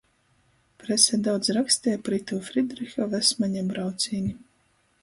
Prese 0.83 1.19
daudz 1.27 1.51
raksteja 1.59 2.01
par 2.09 2.17
itū 2.19 2.41
Frīdriha 2.49 3.09
Vesmaņa 3.13 3.65
braucīni. 3.71 4.35